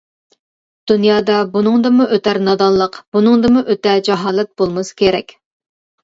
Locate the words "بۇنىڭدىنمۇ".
1.57-2.07, 3.17-3.61